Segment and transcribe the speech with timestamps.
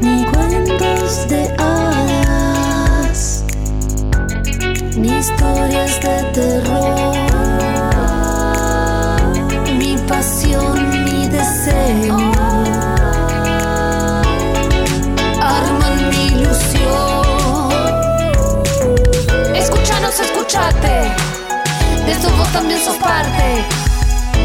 [0.00, 3.44] Ni cuentos de hadas,
[4.96, 7.20] ni historias de terror.
[11.04, 12.16] mi deseo.
[15.40, 17.70] Arman mi ilusión.
[19.54, 21.12] Escúchanos, escúchate.
[22.06, 23.64] De tu voz también sos parte.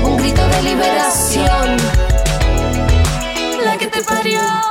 [0.03, 1.78] Un grito de liberación.
[3.64, 4.65] La que te parió.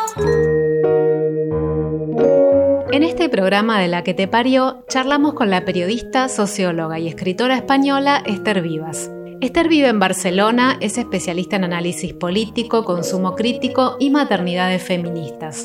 [3.24, 8.22] Este programa de La que te parió, charlamos con la periodista, socióloga y escritora española
[8.26, 9.10] Esther Vivas.
[9.40, 15.64] Esther vive en Barcelona, es especialista en análisis político, consumo crítico y maternidades feministas.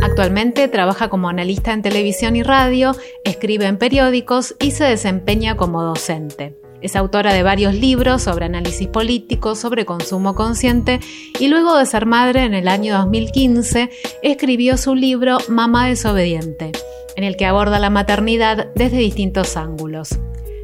[0.00, 5.82] Actualmente trabaja como analista en televisión y radio, escribe en periódicos y se desempeña como
[5.82, 6.56] docente.
[6.82, 11.00] Es autora de varios libros sobre análisis político, sobre consumo consciente
[11.40, 13.90] y luego de ser madre en el año 2015
[14.22, 16.72] escribió su libro Mamá desobediente,
[17.16, 20.18] en el que aborda la maternidad desde distintos ángulos.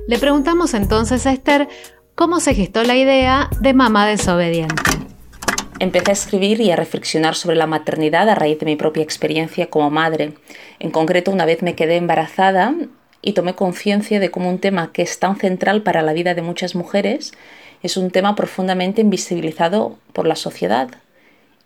[0.06, 1.68] Le preguntamos entonces a Esther
[2.14, 4.82] cómo se gestó la idea de mamá desobediente.
[5.78, 9.68] Empecé a escribir y a reflexionar sobre la maternidad a raíz de mi propia experiencia
[9.68, 10.34] como madre.
[10.78, 12.74] En concreto, una vez me quedé embarazada
[13.22, 16.42] y tomé conciencia de cómo un tema que es tan central para la vida de
[16.42, 17.32] muchas mujeres
[17.82, 20.88] es un tema profundamente invisibilizado por la sociedad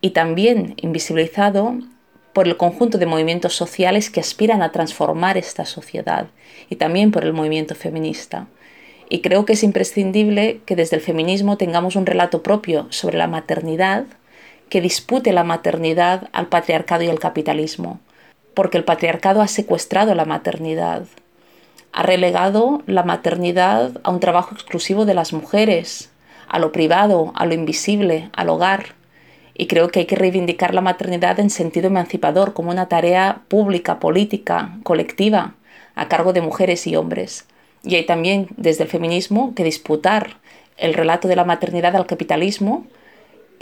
[0.00, 1.74] y también invisibilizado
[2.32, 6.26] por el conjunto de movimientos sociales que aspiran a transformar esta sociedad
[6.68, 8.46] y también por el movimiento feminista.
[9.08, 13.26] Y creo que es imprescindible que desde el feminismo tengamos un relato propio sobre la
[13.26, 14.04] maternidad
[14.68, 18.00] que dispute la maternidad al patriarcado y al capitalismo,
[18.52, 21.04] porque el patriarcado ha secuestrado la maternidad,
[21.96, 26.10] ha relegado la maternidad a un trabajo exclusivo de las mujeres,
[26.46, 28.94] a lo privado, a lo invisible, al hogar,
[29.54, 33.98] y creo que hay que reivindicar la maternidad en sentido emancipador como una tarea pública,
[33.98, 35.54] política, colectiva,
[35.94, 37.46] a cargo de mujeres y hombres.
[37.82, 40.36] Y hay también desde el feminismo que disputar
[40.76, 42.84] el relato de la maternidad al capitalismo,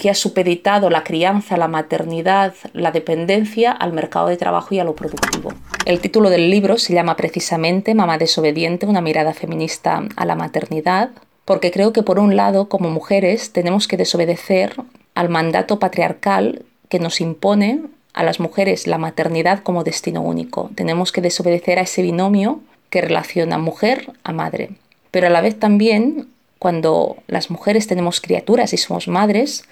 [0.04, 4.84] que ha supeditado la crianza, la maternidad, la dependencia al mercado de trabajo y a
[4.84, 5.54] lo productivo.
[5.86, 11.08] El título del libro se llama precisamente Mamá desobediente, una mirada feminista a la maternidad,
[11.46, 14.74] porque creo que por un lado, como mujeres, tenemos que desobedecer
[15.14, 17.80] al mandato patriarcal que nos impone
[18.12, 20.68] a las mujeres la maternidad como destino único.
[20.74, 22.60] Tenemos que desobedecer a ese binomio
[22.90, 24.72] que relaciona mujer a madre.
[25.10, 26.28] Pero a la vez también,
[26.58, 29.64] cuando las mujeres tenemos criaturas y somos madres,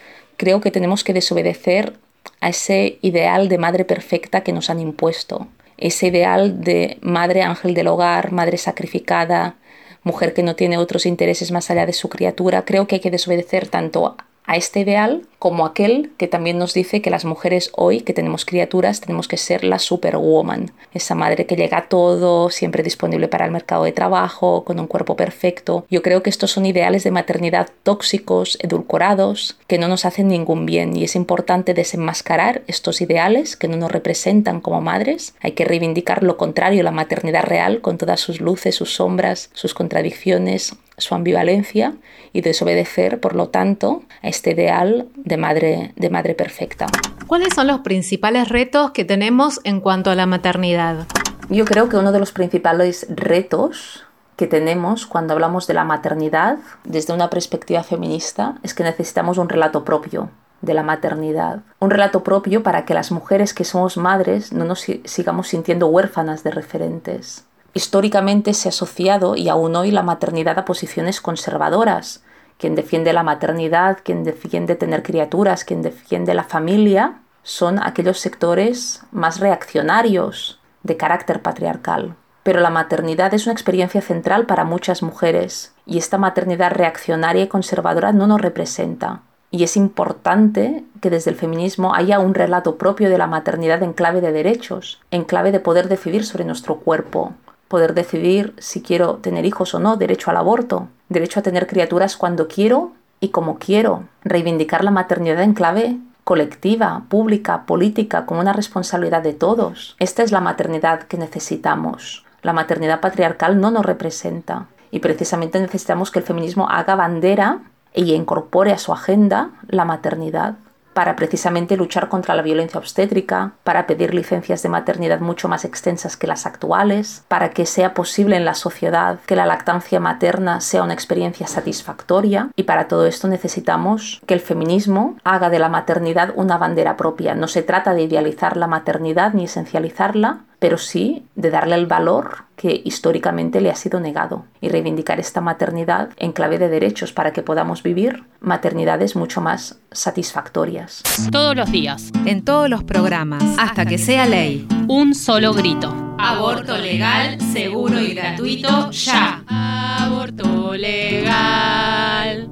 [0.42, 1.92] creo que tenemos que desobedecer
[2.40, 5.46] a ese ideal de madre perfecta que nos han impuesto.
[5.78, 9.54] Ese ideal de madre ángel del hogar, madre sacrificada,
[10.02, 12.64] mujer que no tiene otros intereses más allá de su criatura.
[12.64, 17.02] Creo que hay que desobedecer tanto a este ideal como aquel que también nos dice
[17.02, 21.56] que las mujeres hoy que tenemos criaturas tenemos que ser la superwoman, esa madre que
[21.56, 25.84] llega a todo, siempre disponible para el mercado de trabajo, con un cuerpo perfecto.
[25.90, 30.64] Yo creo que estos son ideales de maternidad tóxicos, edulcorados, que no nos hacen ningún
[30.64, 35.34] bien y es importante desenmascarar estos ideales que no nos representan como madres.
[35.40, 39.74] Hay que reivindicar lo contrario, la maternidad real con todas sus luces, sus sombras, sus
[39.74, 41.94] contradicciones, su ambivalencia
[42.32, 46.86] y desobedecer, por lo tanto, a este ideal de madre, de madre perfecta.
[47.26, 51.06] ¿Cuáles son los principales retos que tenemos en cuanto a la maternidad?
[51.48, 54.04] Yo creo que uno de los principales retos
[54.36, 59.48] que tenemos cuando hablamos de la maternidad desde una perspectiva feminista es que necesitamos un
[59.48, 60.30] relato propio
[60.62, 61.60] de la maternidad.
[61.80, 66.44] Un relato propio para que las mujeres que somos madres no nos sigamos sintiendo huérfanas
[66.44, 72.22] de referentes históricamente se ha asociado y aún hoy la maternidad a posiciones conservadoras.
[72.58, 79.02] Quien defiende la maternidad, quien defiende tener criaturas, quien defiende la familia, son aquellos sectores
[79.10, 82.14] más reaccionarios, de carácter patriarcal.
[82.42, 87.48] Pero la maternidad es una experiencia central para muchas mujeres y esta maternidad reaccionaria y
[87.48, 89.22] conservadora no nos representa.
[89.50, 93.92] Y es importante que desde el feminismo haya un relato propio de la maternidad en
[93.92, 97.34] clave de derechos, en clave de poder decidir sobre nuestro cuerpo,
[97.72, 102.18] poder decidir si quiero tener hijos o no, derecho al aborto, derecho a tener criaturas
[102.18, 108.52] cuando quiero y como quiero, reivindicar la maternidad en clave colectiva, pública, política, como una
[108.52, 109.96] responsabilidad de todos.
[109.98, 112.26] Esta es la maternidad que necesitamos.
[112.42, 117.60] La maternidad patriarcal no nos representa y precisamente necesitamos que el feminismo haga bandera
[117.94, 120.56] y incorpore a su agenda la maternidad
[120.92, 126.16] para precisamente luchar contra la violencia obstétrica, para pedir licencias de maternidad mucho más extensas
[126.16, 130.82] que las actuales, para que sea posible en la sociedad que la lactancia materna sea
[130.82, 136.32] una experiencia satisfactoria y para todo esto necesitamos que el feminismo haga de la maternidad
[136.34, 137.34] una bandera propia.
[137.34, 142.44] No se trata de idealizar la maternidad ni esencializarla, pero sí de darle el valor
[142.54, 147.32] que históricamente le ha sido negado y reivindicar esta maternidad en clave de derechos para
[147.32, 151.02] que podamos vivir maternidades mucho más satisfactorias.
[151.32, 154.68] Todos los días, En todos los programas, hasta que sea ley.
[154.86, 156.14] un solo grito.
[156.16, 159.42] Aborto legal, seguro y gratuito, ya.
[159.48, 162.48] Aborto legal.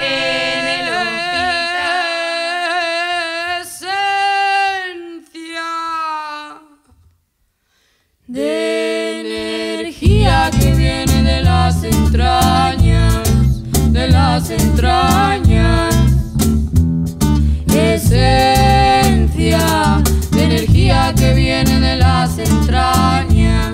[0.00, 0.51] En
[12.32, 13.62] entrañas,
[13.92, 15.94] de las entrañas.
[17.74, 19.60] Esencia
[20.30, 23.72] de energía que viene de las entrañas,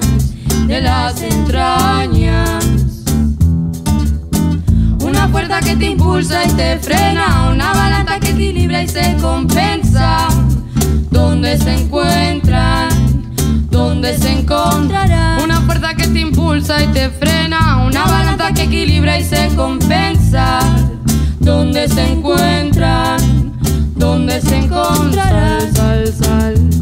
[0.66, 2.64] de las entrañas.
[5.00, 10.28] Una fuerza que te impulsa y te frena, una balanza que equilibra y se compensa.
[11.10, 12.88] ¿Dónde se encuentran?
[13.70, 15.47] ¿Dónde se encontrarán?
[15.68, 20.60] Fuerza que te impulsa y te frena, una balanza que equilibra y se compensa.
[21.40, 23.52] ¿Dónde se encuentran?
[23.94, 25.60] ¿Dónde se encontrarán?
[25.74, 26.77] Sal, sal, sal, sal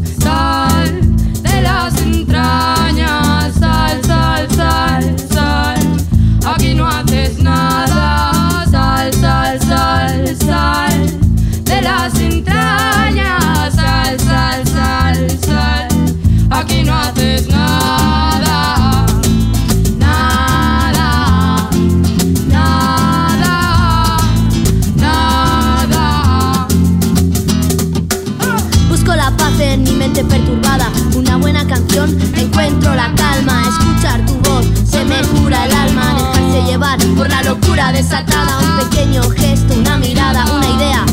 [37.91, 41.05] desatada, un pequeño gesto, una mirada, una idea,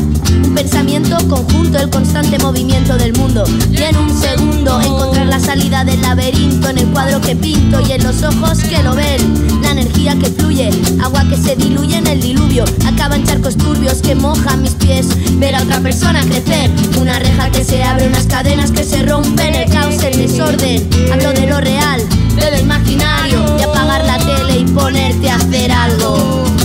[0.43, 5.83] un pensamiento conjunto, el constante movimiento del mundo, y en un segundo encontrar la salida
[5.83, 9.71] del laberinto, en el cuadro que pinto y en los ojos que lo ven, la
[9.71, 10.69] energía que fluye,
[11.01, 15.07] agua que se diluye en el diluvio, acaba en charcos turbios que mojan mis pies,
[15.39, 16.69] ver a otra persona crecer,
[16.99, 21.31] una reja que se abre, unas cadenas que se rompen, el caos, el desorden, hablo
[21.31, 22.01] de lo real,
[22.35, 26.64] de lo imaginario, de apagar la tele y ponerte a hacer algo.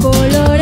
[0.00, 0.57] Varios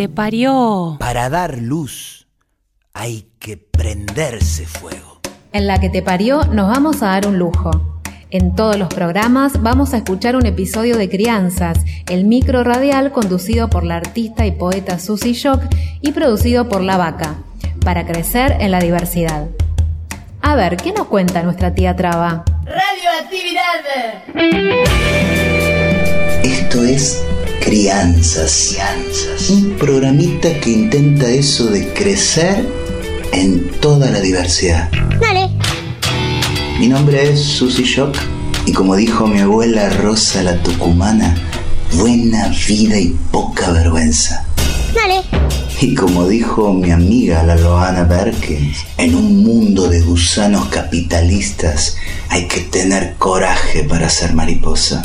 [0.00, 0.96] te parió.
[0.98, 2.26] para dar luz
[2.94, 5.20] hay que prenderse fuego.
[5.52, 8.00] En la que te parió nos vamos a dar un lujo.
[8.30, 13.68] En todos los programas vamos a escuchar un episodio de Crianzas, el micro radial conducido
[13.68, 15.60] por la artista y poeta Susie Shock
[16.00, 17.34] y producido por La Vaca,
[17.84, 19.48] para crecer en la diversidad.
[20.40, 22.46] A ver, ¿qué nos cuenta nuestra tía Traba?
[22.64, 23.84] Radioactividad.
[26.42, 27.22] Esto es
[27.70, 28.76] Crianzas.
[29.48, 32.68] Un programita que intenta eso de crecer
[33.32, 34.90] en toda la diversidad.
[35.20, 35.48] Dale.
[36.80, 38.16] Mi nombre es Susy Shock
[38.66, 41.36] y como dijo mi abuela Rosa la Tucumana,
[41.92, 44.44] buena vida y poca vergüenza.
[44.92, 45.22] Dale.
[45.80, 51.94] Y como dijo mi amiga la Loana Berkins, en un mundo de gusanos capitalistas
[52.30, 55.04] hay que tener coraje para ser mariposa.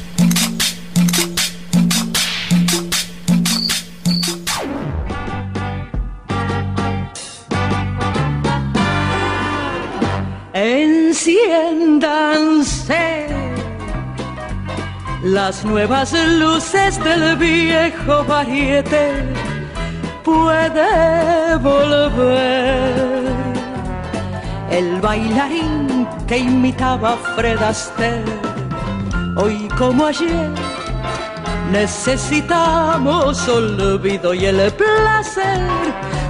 [15.23, 19.11] Las nuevas luces del viejo variete.
[20.23, 23.21] Puede volver
[24.71, 28.23] el bailarín que imitaba a Fred Astaire.
[29.35, 30.49] Hoy como ayer
[31.71, 35.61] necesitamos olvido y el placer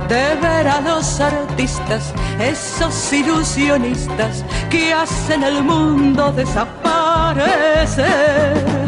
[0.07, 8.80] de ver a los artistas, esos ilusionistas que hacen el mundo desaparecer.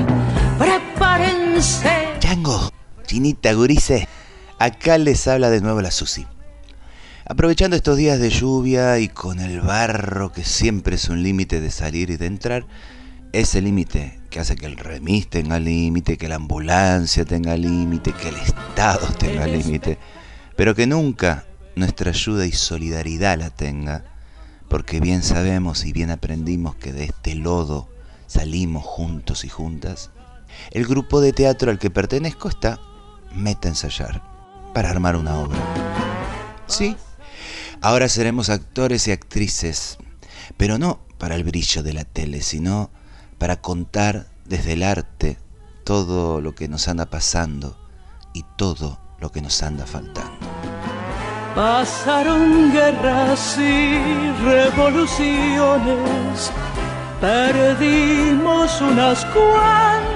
[0.74, 1.92] Prepárense.
[2.18, 2.72] Chango,
[3.06, 4.08] chinita, gurice,
[4.58, 6.25] acá les habla de nuevo la Susi.
[7.27, 11.70] Aprovechando estos días de lluvia y con el barro que siempre es un límite de
[11.70, 12.65] salir y de entrar,
[13.34, 18.30] ese límite que hace que el remis tenga límite, que la ambulancia tenga límite, que
[18.30, 20.00] el Estado tenga límite,
[20.56, 24.06] pero que nunca nuestra ayuda y solidaridad la tenga,
[24.70, 27.89] porque bien sabemos y bien aprendimos que de este lodo
[28.25, 30.10] salimos juntos y juntas,
[30.72, 32.79] el grupo de teatro al que pertenezco está
[33.34, 34.22] meta a ensayar
[34.74, 35.60] para armar una obra.
[36.67, 36.96] Sí,
[37.82, 39.98] ahora seremos actores y actrices,
[40.58, 42.89] pero no para el brillo de la tele, sino
[43.38, 45.38] para contar desde el arte
[45.84, 47.77] todo lo que nos anda pasando
[48.34, 50.34] y todo lo que nos anda faltando.
[51.55, 56.51] Pasaron guerras y revoluciones,
[57.22, 60.12] perdimos unas cuantas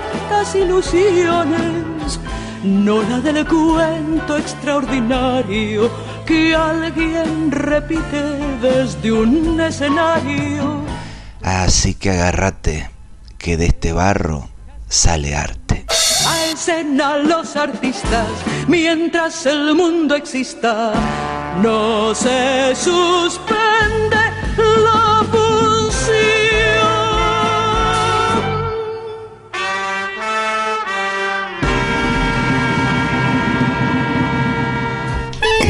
[0.55, 2.19] ilusiones,
[2.63, 5.89] no la del cuento extraordinario
[6.25, 8.21] que alguien repite
[8.61, 10.81] desde un escenario.
[11.43, 12.89] Así que agárrate,
[13.37, 14.49] que de este barro
[14.89, 15.85] sale arte.
[16.27, 18.27] A escena los artistas,
[18.67, 20.93] mientras el mundo exista,
[21.61, 24.17] no se suspende
[24.57, 25.23] la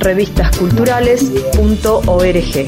[0.00, 2.66] revistasculturales.org.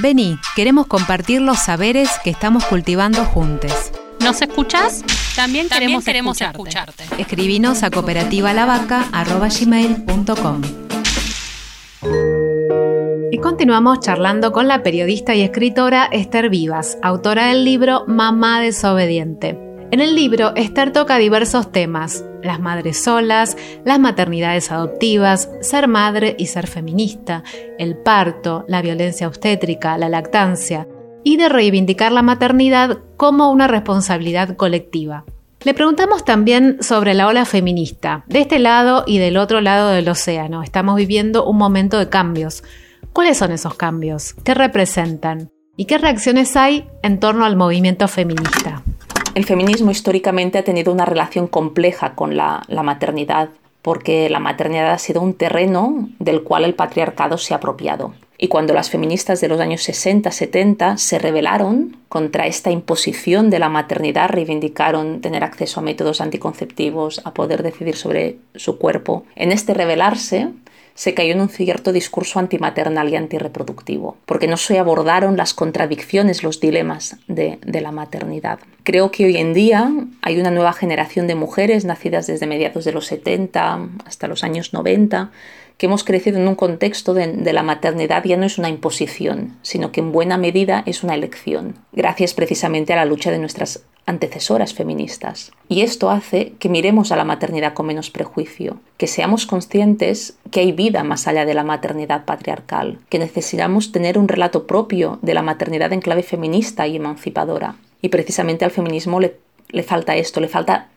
[0.00, 3.72] Vení, queremos compartir los saberes que estamos cultivando juntos.
[4.20, 5.02] ¿Nos escuchás?
[5.34, 6.06] También, queremos,
[6.40, 7.02] escucharte.
[7.18, 10.62] Escribinos a cooperativalavaca.gmail.com
[13.32, 19.67] Y continuamos charlando con la periodista y escritora Esther Vivas, autora del libro Mamá desobediente.
[19.90, 26.36] En el libro, Esther toca diversos temas, las madres solas, las maternidades adoptivas, ser madre
[26.38, 27.42] y ser feminista,
[27.78, 30.86] el parto, la violencia obstétrica, la lactancia,
[31.24, 35.24] y de reivindicar la maternidad como una responsabilidad colectiva.
[35.62, 38.24] Le preguntamos también sobre la ola feminista.
[38.26, 42.62] De este lado y del otro lado del océano estamos viviendo un momento de cambios.
[43.14, 44.34] ¿Cuáles son esos cambios?
[44.44, 45.50] ¿Qué representan?
[45.78, 48.77] ¿Y qué reacciones hay en torno al movimiento feminista?
[49.38, 53.50] El feminismo históricamente ha tenido una relación compleja con la, maternidad,
[53.82, 58.14] porque la maternidad ha sido un terreno del cual el patriarcado se ha apropiado.
[58.36, 63.68] Y cuando las feministas de los años 60-70 se rebelaron contra esta imposición de la
[63.68, 69.72] maternidad, reivindicaron tener acceso a métodos anticonceptivos, a poder decidir sobre su cuerpo, en este
[69.72, 70.48] rebelarse
[70.98, 76.42] se cayó en un cierto discurso antimaternal y antirreproductivo, porque no se abordaron las contradicciones,
[76.42, 78.58] los dilemas de, de, la maternidad.
[78.82, 82.90] Creo que hoy en día hay una nueva generación de mujeres nacidas desde mediados de
[82.90, 85.30] los 70 hasta los años 90
[85.78, 89.92] que hemos crecido en un contexto de, la maternidad ya no es una imposición, sino
[89.92, 94.74] que en buena medida es una elección, gracias precisamente a la lucha de nuestras antecesoras
[94.74, 95.52] feministas.
[95.68, 100.60] Y esto hace que miremos a la maternidad con menos prejuicio, que seamos conscientes que
[100.60, 105.34] hay vida más allá de la maternidad patriarcal, que necesitamos tener un relato propio de
[105.34, 107.76] la maternidad en clave feminista y emancipadora.
[108.00, 109.36] Y precisamente al feminismo le,
[109.84, 110.88] falta esto, le falta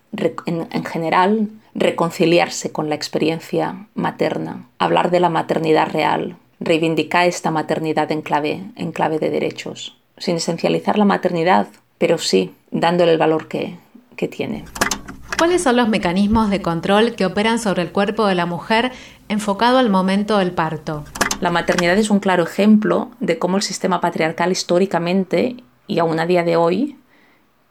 [0.46, 8.12] en, general, reconciliarse con la experiencia materna, hablar de la maternidad real, reivindicar esta maternidad
[8.12, 13.48] en clave, en clave de derechos, sin esencializar la maternidad, pero sí dándole el valor
[13.48, 13.78] que,
[14.16, 14.66] que tiene.
[15.38, 18.92] ¿Cuáles son los mecanismos de control que operan sobre el cuerpo de la mujer
[19.28, 21.04] enfocado al momento del parto?
[21.40, 25.56] La maternidad es un claro ejemplo de cómo el sistema patriarcal históricamente
[25.88, 26.98] y aún a día de hoy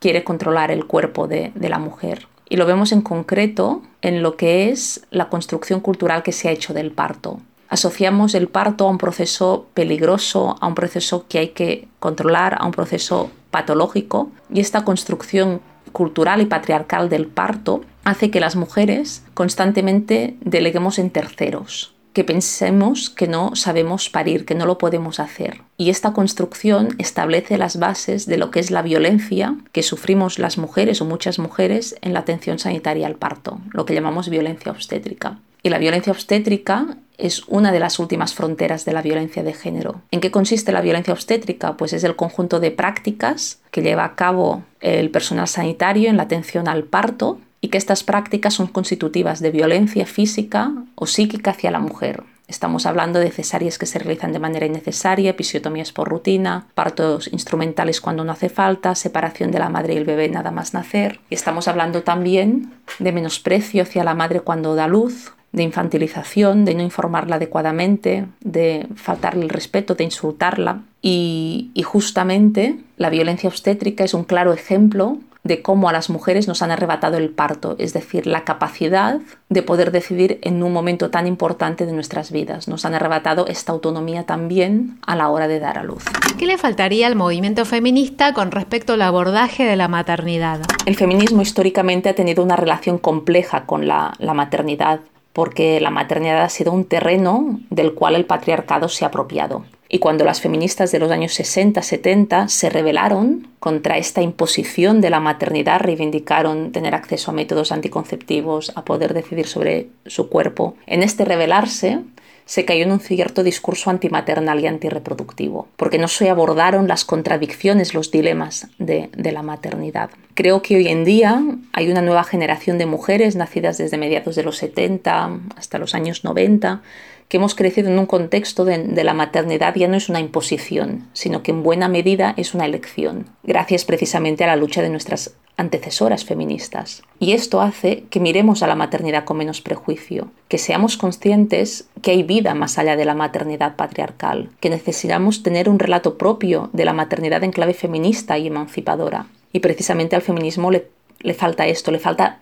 [0.01, 2.27] quiere controlar el cuerpo de, la mujer.
[2.51, 6.53] Y lo vemos en concreto en lo que es la construcción cultural que se ha
[6.53, 7.41] hecho del parto.
[7.69, 12.67] Asociamos el parto a un proceso peligroso, a un proceso que hay que controlar, a
[12.67, 14.33] un proceso patológico.
[14.53, 15.61] Y esta construcción
[15.93, 23.11] cultural y patriarcal del parto hace que las mujeres constantemente deleguemos en terceros que pensemos
[23.11, 25.63] que no sabemos parir, que no lo podemos hacer.
[25.77, 30.59] Y esta construcción establece las bases de lo que es la violencia que sufrimos las
[30.59, 35.39] mujeres o muchas mujeres en la atención sanitaria al parto, lo que llamamos violencia obstétrica.
[35.63, 40.01] Y la violencia obstétrica es una de las últimas fronteras de la violencia de género.
[40.11, 41.77] ¿En qué consiste la violencia obstétrica?
[41.77, 46.23] Pues es el conjunto de prácticas que lleva a cabo el personal sanitario en la
[46.23, 51.71] atención al parto y que estas prácticas son constitutivas de violencia física o psíquica hacia
[51.71, 52.23] la mujer.
[52.51, 58.01] Estamos hablando de cesáreas que se realizan de manera innecesaria, episiotomías por rutina, partos instrumentales
[58.01, 61.21] cuando no hace falta, separación de la madre y el bebé nada más nacer.
[61.31, 66.75] Y estamos hablando también de menosprecio hacia la madre cuando da luz, de infantilización, de
[66.75, 70.83] no informarla adecuadamente, de faltarle el respeto, de insultarla.
[71.03, 76.49] Y, y justamente la violencia obstétrica es un claro ejemplo de cómo a las mujeres
[76.49, 81.11] nos han arrebatado el parto, es decir, la capacidad de poder decidir en un momento
[81.11, 82.69] tan importante de nuestras vidas.
[82.69, 86.05] Nos han arrebatado esta autonomía también a la hora de dar a luz.
[86.39, 90.61] ¿Qué le faltaría al movimiento feminista con respecto al abordaje de la maternidad?
[90.87, 95.01] El feminismo históricamente ha tenido una relación compleja con la, la maternidad
[95.33, 99.65] porque la maternidad ha sido un terreno del cual el patriarcado se ha apropiado.
[99.93, 105.19] Y cuando las feministas de los años 60-70 se rebelaron contra esta imposición de la
[105.19, 111.25] maternidad, reivindicaron tener acceso a métodos anticonceptivos, a poder decidir sobre su cuerpo, en este
[111.25, 111.99] rebelarse
[112.47, 117.95] se cayó en un cierto discurso antimaternal y antirreproductivo, porque no se abordaron las contradicciones,
[117.95, 120.11] los dilemas de, de, la maternidad.
[120.35, 121.41] Creo que hoy en día
[121.73, 126.25] hay una nueva generación de mujeres nacidas desde mediados de los 70 hasta los años
[126.25, 126.83] 90
[127.31, 131.45] que hemos crecido en un contexto de, la maternidad ya no es una imposición, sino
[131.45, 136.25] que en buena medida es una elección, gracias precisamente a la lucha de nuestras antecesoras
[136.25, 137.05] feministas.
[137.21, 142.11] Y esto hace que miremos a la maternidad con menos prejuicio, que seamos conscientes que
[142.11, 146.85] hay vida más allá de la maternidad patriarcal, que necesitamos tener un relato propio de
[146.85, 149.27] la maternidad en clave feminista y emancipadora.
[149.53, 152.41] Y precisamente al feminismo le falta esto, le falta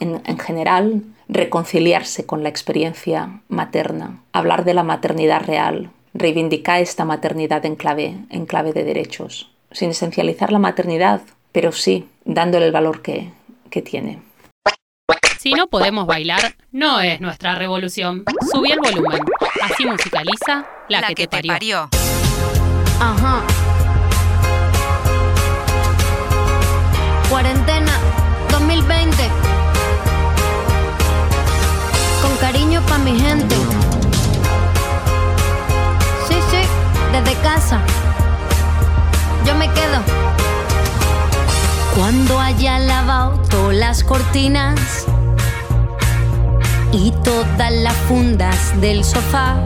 [0.00, 7.64] en, general reconciliarse con la experiencia materna, hablar de la maternidad real, reivindicar esta maternidad
[7.66, 13.02] en clave, en clave de derechos, sin esencializar la maternidad, pero sí dándole el valor
[13.02, 13.30] que,
[13.70, 14.20] que tiene.
[15.38, 18.24] Si no podemos bailar, no es nuestra revolución.
[18.50, 19.20] Subí el volumen.
[19.62, 21.88] Así musicaliza la, que, te parió.
[22.98, 23.44] Ajá.
[27.30, 27.92] Cuarentena
[28.50, 29.35] 2020.
[32.98, 33.54] Mi gente.
[36.28, 36.58] Sí, sí,
[37.12, 37.80] desde casa.
[39.44, 40.00] Yo me quedo.
[41.94, 45.06] Cuando haya lavado todas las cortinas
[46.92, 49.56] y todas las fundas del sofá.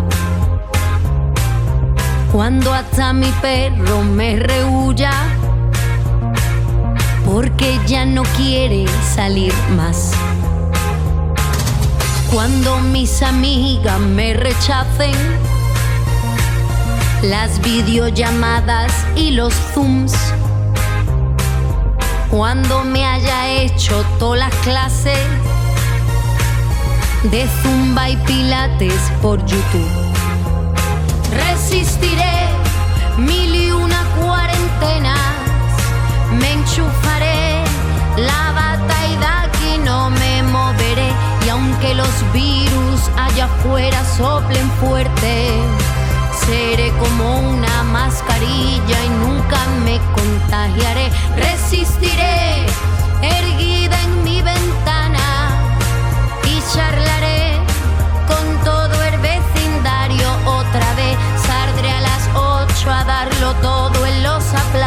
[2.33, 5.13] Cuando hasta mi perro me rehuya
[7.27, 10.13] porque ya no quiere salir más.
[12.33, 15.17] Cuando mis amigas me rechacen,
[17.23, 20.15] las videollamadas y los zooms.
[22.31, 25.19] Cuando me haya hecho todas las clases
[27.25, 29.91] de zumba y pilates por YouTube.
[31.35, 32.47] Resistiré
[33.19, 35.19] mil y una cuarentenas,
[36.39, 37.65] me enchufaré
[38.17, 39.40] la bata
[41.61, 45.53] aunque los virus allá afuera soplen fuerte,
[46.47, 51.11] seré como una mascarilla y nunca me contagiaré.
[51.37, 52.67] Resistiré
[53.23, 55.51] erguida en mi ventana
[56.45, 57.59] y charlaré
[58.27, 61.17] con todo el vecindario otra vez.
[61.47, 64.80] Saldré a las ocho a darlo todo en los aplausos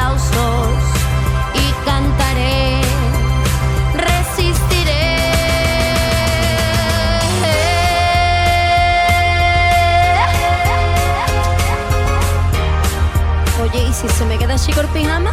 [14.04, 15.32] si se me queda chico el pijama?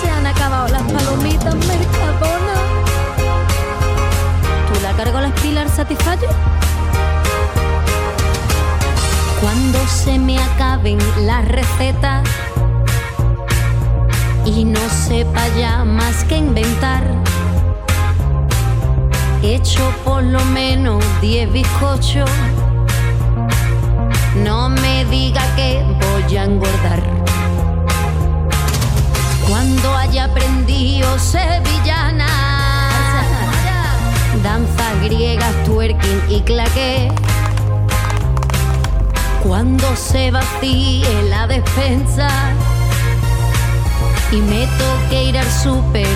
[0.00, 2.54] Se han acabado las palomitas mercadona.
[4.72, 6.34] ¿Tú la cargo las pilas satisfactorio?
[9.40, 12.26] Cuando se me acaben las recetas
[14.46, 17.04] y no sepa ya más que inventar,
[19.42, 22.30] hecho por lo menos 10 bizcochos.
[24.36, 27.02] No me diga que voy a engordar.
[29.46, 32.26] Cuando haya aprendido sevillana,
[34.42, 37.12] danza griega, twerking y claqué.
[39.42, 42.28] Cuando se vacíe la despensa
[44.30, 46.08] y me toque ir al súper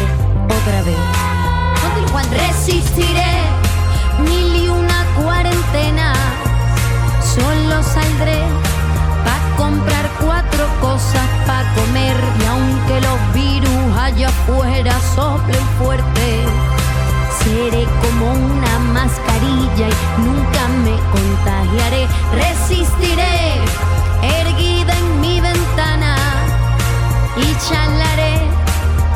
[0.45, 0.97] otra vez.
[2.31, 3.43] Resistiré
[4.25, 6.15] mil y una cuarentena
[7.37, 8.41] solo saldré
[9.25, 12.17] pa' comprar cuatro cosas pa' comer.
[12.41, 16.27] Y aunque los virus allá afuera soplen fuerte,
[17.41, 19.97] seré como una mascarilla y
[20.27, 22.03] nunca me contagiaré.
[22.45, 23.37] Resistiré
[24.41, 26.17] erguida en mi ventana
[27.45, 28.37] y charlaré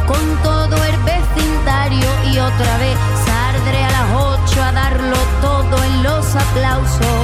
[0.06, 2.08] con todo el vecindario.
[2.30, 7.19] Y otra vez saldré a las ocho a darlo todo en los aplausos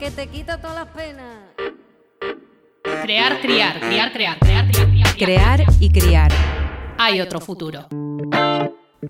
[0.00, 1.26] que te quita todas las penas.
[3.02, 5.16] Crear, criar, criar, crear, crear, criar, criar.
[5.16, 6.32] Crear y criar.
[6.96, 7.86] Hay otro futuro.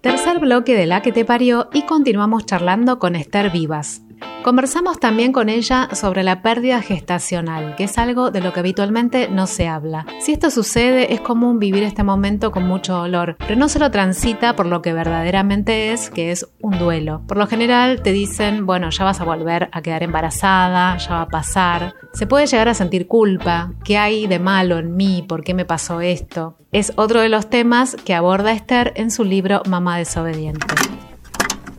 [0.01, 4.03] Tercer bloque de La que te parió y continuamos charlando con Esther Vivas.
[4.43, 9.29] Conversamos también con ella sobre la pérdida gestacional, que es algo de lo que habitualmente
[9.29, 10.07] no se habla.
[10.19, 13.91] Si esto sucede, es común vivir este momento con mucho dolor, pero no se lo
[13.91, 17.23] transita por lo que verdaderamente es, que es un duelo.
[17.27, 21.23] Por lo general te dicen, bueno, ya vas a volver a quedar embarazada, ya va
[21.23, 21.95] a pasar.
[22.15, 25.23] Se puede llegar a sentir culpa, ¿qué hay de malo en mí?
[25.29, 26.57] ¿Por qué me pasó esto?
[26.73, 30.67] Es otro de los temas que aborda Esther en su libro Mamá desobediente.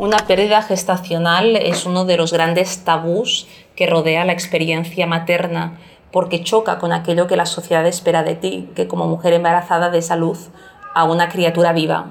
[0.01, 5.77] Una pérdida gestacional es uno de los grandes tabús que rodea la experiencia materna,
[6.11, 10.09] porque choca con aquello que la sociedad espera de ti, que como mujer embarazada des
[10.09, 10.49] a luz
[10.95, 12.07] a una criatura viva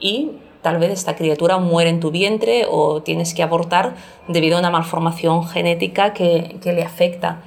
[0.00, 3.94] y tal vez esta criatura muere en tu vientre o tienes que abortar
[4.26, 7.42] debido a una malformación genética que, que le afecta.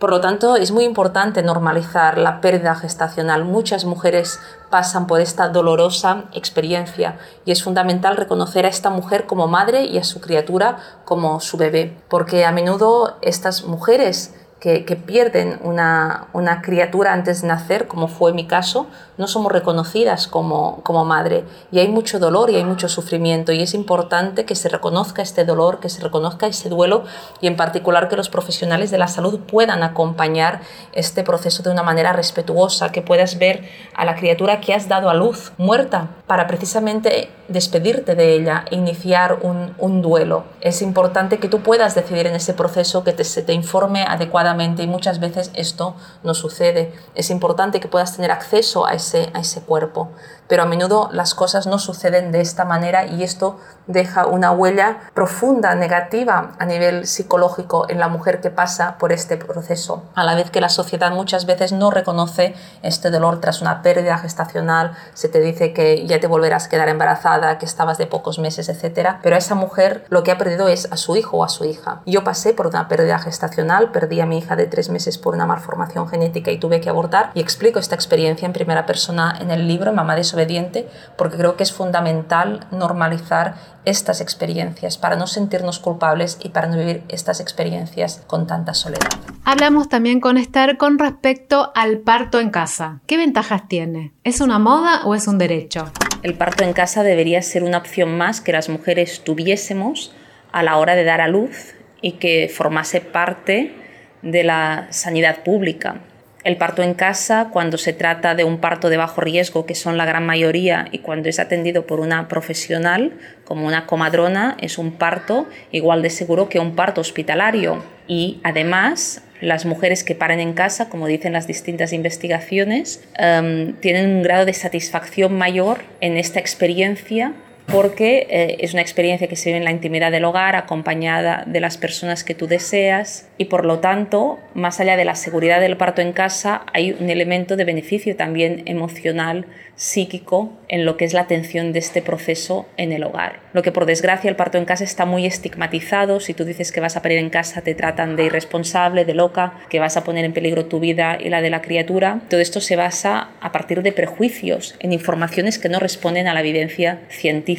[0.00, 3.44] Por lo tanto, es muy importante normalizar la pérdida gestacional.
[3.44, 9.46] Muchas mujeres pasan por esta dolorosa experiencia y es fundamental reconocer a esta mujer como
[9.46, 15.58] madre y a su criatura como su bebé, porque a menudo estas mujeres que, pierden
[15.62, 21.06] una, una, criatura antes de nacer, como fue mi caso, no somos reconocidas como, como
[21.06, 21.44] madre.
[21.72, 23.52] Y hay mucho dolor y hay mucho sufrimiento.
[23.52, 27.04] Y es importante que se reconozca este dolor, que se reconozca ese duelo
[27.40, 30.60] y en particular que los profesionales de la salud puedan acompañar
[30.92, 35.08] este proceso de una manera respetuosa, que puedas ver a la criatura que has dado
[35.08, 40.44] a luz muerta para precisamente despedirte de ella e iniciar un, un duelo.
[40.60, 44.49] Es importante que tú puedas decidir en ese proceso que te, se te informe adecuadamente
[44.82, 46.92] y muchas veces esto no sucede.
[47.14, 50.10] Es importante que puedas tener acceso a ese, a ese cuerpo,
[50.48, 54.98] pero a menudo las cosas no suceden de esta manera y esto deja una huella
[55.14, 60.34] profunda, negativa a nivel psicológico en la mujer que pasa por este proceso, a la
[60.34, 65.28] vez que la sociedad muchas veces no reconoce este dolor tras una pérdida gestacional, se
[65.28, 69.16] te dice que ya te volverás a quedar embarazada, que estabas de pocos meses, etc.
[69.22, 71.64] Pero a esa mujer lo que ha perdido es a su hijo o a su
[71.64, 72.02] hija.
[72.06, 75.46] Yo pasé por una pérdida gestacional, perdí a mi hija de tres meses por una
[75.46, 79.68] malformación genética y tuve que abortar y explico esta experiencia en primera persona en el
[79.68, 86.38] libro Mamá desobediente porque creo que es fundamental normalizar estas experiencias para no sentirnos culpables
[86.42, 89.08] y para no vivir estas experiencias con tanta soledad.
[89.44, 93.00] Hablamos también con Esther con respecto al parto en casa.
[93.06, 94.12] ¿Qué ventajas tiene?
[94.24, 95.90] ¿Es una moda o es un derecho?
[96.22, 100.12] El parto en casa debería ser una opción más que las mujeres tuviésemos
[100.52, 103.74] a la hora de dar a luz y que formase parte
[104.22, 106.00] de la sanidad pública.
[106.42, 109.98] El parto en casa, cuando se trata de un parto de bajo riesgo, que son
[109.98, 113.12] la gran mayoría, y cuando es atendido por una profesional,
[113.44, 117.82] como una comadrona, es un parto igual de seguro que un parto hospitalario.
[118.08, 124.10] Y además, las mujeres que paren en casa, como dicen las distintas investigaciones, em, tienen
[124.10, 127.34] un grado de satisfacción mayor en esta experiencia
[127.70, 131.60] porque eh, es una experiencia que se vive en la intimidad del hogar, acompañada de
[131.60, 135.76] las personas que tú deseas y por lo tanto, más allá de la seguridad del
[135.76, 141.12] parto en casa, hay un elemento de beneficio también emocional, psíquico, en lo que es
[141.12, 143.40] la atención de este proceso en el hogar.
[143.52, 146.80] Lo que por desgracia el parto en casa está muy estigmatizado, si tú dices que
[146.80, 150.24] vas a parir en casa te tratan de irresponsable, de loca, que vas a poner
[150.24, 152.20] en peligro tu vida y la de la criatura.
[152.30, 156.40] Todo esto se basa a partir de prejuicios, en informaciones que no responden a la
[156.40, 157.50] evidencia científica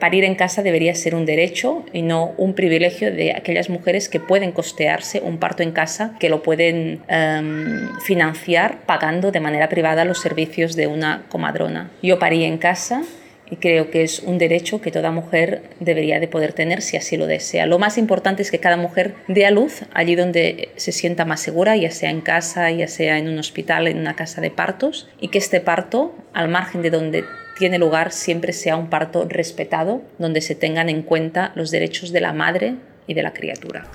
[0.00, 4.20] Parir en casa debería ser un derecho y no un privilegio de aquellas mujeres que
[4.20, 10.04] pueden costearse un parto en casa, que lo pueden em, financiar pagando de manera privada
[10.04, 11.90] los servicios de una comadrona.
[12.02, 13.02] Yo parí en casa
[13.50, 17.16] y creo que es un derecho que toda mujer debería de poder tener si así
[17.16, 17.66] lo desea.
[17.66, 21.40] Lo más importante es que cada mujer dé a luz allí donde se sienta más
[21.40, 25.08] segura, ya sea en casa, ya sea en un hospital, en una casa de partos,
[25.20, 27.24] y que este parto, al margen de donde
[27.56, 32.20] tiene lugar siempre sea un parto respetado, donde se tengan en cuenta los derechos de
[32.20, 32.74] la madre
[33.06, 33.86] y de la criatura.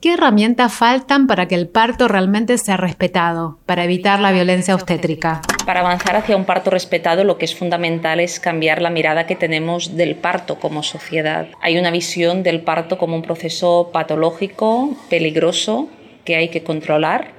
[0.00, 5.42] ¿Qué herramientas faltan para que el parto realmente sea respetado, para evitar la violencia obstétrica?
[5.66, 9.36] Para avanzar hacia un parto respetado lo que es fundamental es cambiar la mirada que
[9.36, 11.48] tenemos del parto como sociedad.
[11.60, 15.90] Hay una visión del parto como un proceso patológico, peligroso,
[16.24, 17.32] que hay que controlar.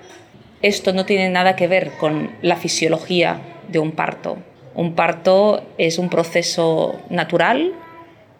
[0.61, 4.37] Esto no tiene nada que ver con la fisiología de un parto.
[4.75, 7.73] Un parto es un proceso natural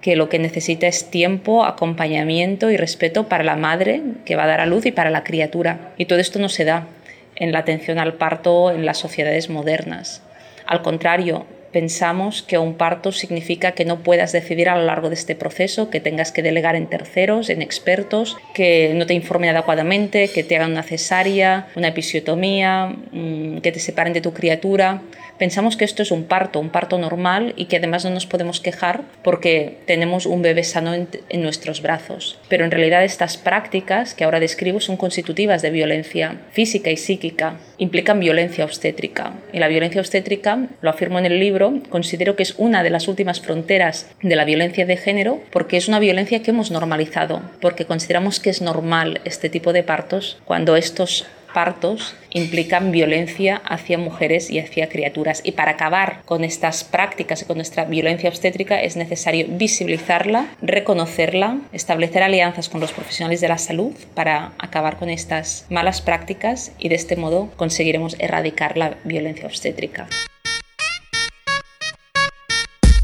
[0.01, 4.47] que lo que necesita es tiempo, acompañamiento y respeto para la madre que va a
[4.47, 5.93] dar a luz y para la criatura.
[5.97, 6.87] Y todo esto no se da
[7.35, 10.23] en la atención al parto en las sociedades modernas.
[10.65, 15.15] Al contrario, pensamos que un parto significa que no puedas decidir a lo largo de
[15.15, 20.29] este proceso, que tengas que delegar en terceros, en expertos, que no te informen adecuadamente,
[20.29, 25.01] que te hagan una cesárea, una episiotomía, mm, que te separen de tu criatura.
[25.41, 28.59] Pensamos que esto es un parto, un parto normal y que además no nos podemos
[28.59, 32.37] quejar porque tenemos un bebé sano en, nuestros brazos.
[32.47, 37.55] Pero en realidad estas prácticas que ahora describo son constitutivas de violencia física y psíquica,
[37.79, 39.33] implican violencia obstétrica.
[39.51, 43.07] Y la violencia obstétrica, lo afirmo en el libro, considero que es una de las
[43.07, 47.85] últimas fronteras de la violencia de género porque es una violencia que hemos normalizado, porque
[47.85, 54.49] consideramos que es normal este tipo de partos cuando estos partos implican violencia hacia mujeres
[54.49, 55.41] y hacia criaturas.
[55.43, 61.57] Y para acabar con estas prácticas y con nuestra violencia obstétrica es necesario visibilizarla, reconocerla,
[61.73, 66.89] establecer alianzas con los profesionales de la salud para acabar con estas malas prácticas y
[66.89, 70.07] de este modo conseguiremos erradicar la violencia obstétrica.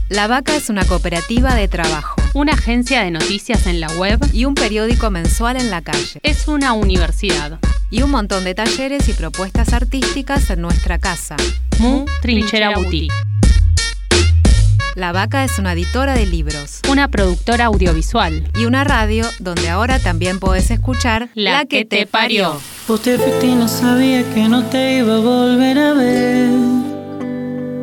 [0.10, 4.45] La Vaca es una cooperativa de trabajo, una agencia de noticias en la web y
[4.45, 6.21] un periódico mensual en la calle.
[6.23, 11.36] Es una universidad y un montón de talleres y propuestas artísticas en nuestra casa.
[11.80, 13.13] Mu Trinchera Boutique.
[14.95, 20.00] La Vaca es una editora de libros, una productora audiovisual y una radio donde ahora
[20.00, 22.60] también puedes escuchar La, que, te parió.
[22.88, 26.50] Vos te fuiste y no sabía que no te iba a volver a ver.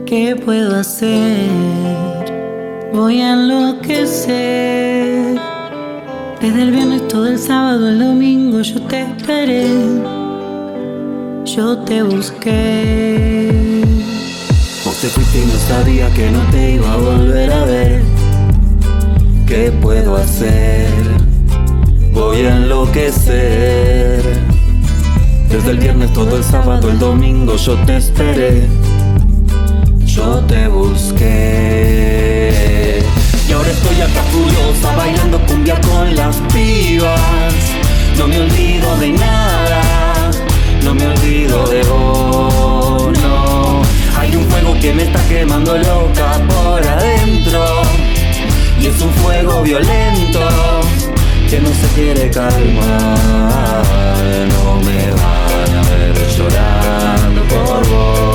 [0.06, 1.48] ¿Qué puedo hacer?
[2.92, 4.74] Voy a enloquecer.
[6.44, 9.66] Desde el viernes todo el sábado, el domingo yo te esperé.
[11.46, 13.82] Yo te busqué.
[14.84, 18.02] Vos te fuiste y no sabía que no te iba a volver a ver.
[19.46, 20.90] ¿Qué puedo hacer?
[22.12, 24.22] Voy a enloquecer.
[25.48, 28.68] Desde el viernes todo el sábado, el domingo yo te esperé.
[30.04, 32.04] Yo te busqué.
[33.46, 37.54] Y ahora estoy acá furiosa bailando cumbia con las pibas.
[38.16, 40.30] No me olvido de nada,
[40.82, 43.82] no me olvido de vos, no.
[44.18, 47.64] Hay un fuego que me está quemando loca por adentro.
[48.80, 50.40] Y es un fuego violento
[51.50, 53.84] que no se quiere calmar.
[54.48, 58.33] No me van a ver llorando por vos.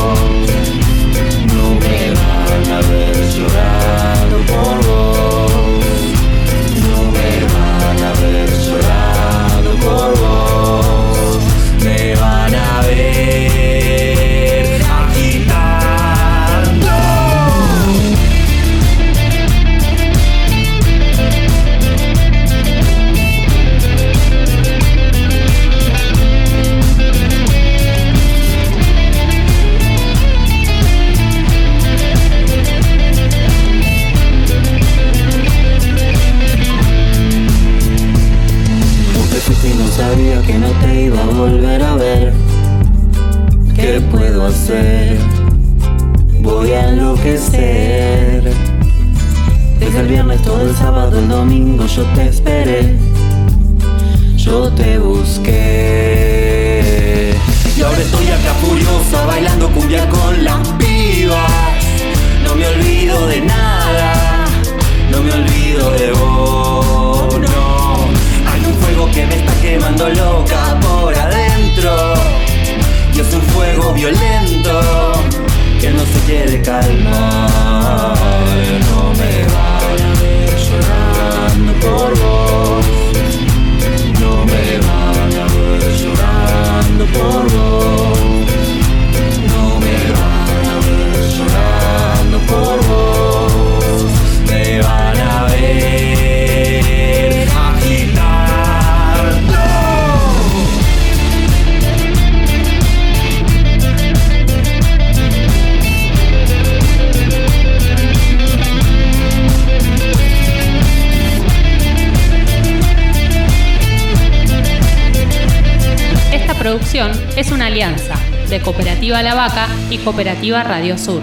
[117.39, 118.15] Es una alianza
[118.49, 121.21] de Cooperativa La Vaca y Cooperativa Radio Sur.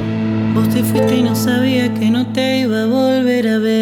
[0.55, 1.35] Vos te fuiste y no
[1.93, 3.76] que no te iba a volver a ver.